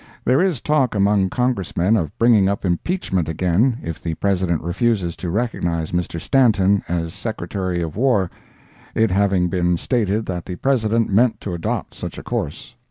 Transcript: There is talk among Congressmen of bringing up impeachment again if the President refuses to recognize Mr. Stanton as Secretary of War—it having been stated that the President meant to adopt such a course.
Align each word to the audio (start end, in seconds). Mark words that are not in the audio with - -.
There 0.25 0.41
is 0.41 0.61
talk 0.61 0.95
among 0.95 1.29
Congressmen 1.29 1.95
of 1.95 2.17
bringing 2.17 2.49
up 2.49 2.65
impeachment 2.65 3.29
again 3.29 3.77
if 3.83 4.01
the 4.01 4.15
President 4.15 4.63
refuses 4.63 5.15
to 5.17 5.29
recognize 5.29 5.91
Mr. 5.91 6.19
Stanton 6.19 6.81
as 6.87 7.13
Secretary 7.13 7.83
of 7.83 7.95
War—it 7.95 9.11
having 9.11 9.47
been 9.47 9.77
stated 9.77 10.25
that 10.25 10.47
the 10.47 10.55
President 10.55 11.13
meant 11.13 11.39
to 11.41 11.53
adopt 11.53 11.93
such 11.93 12.17
a 12.17 12.23
course. 12.23 12.73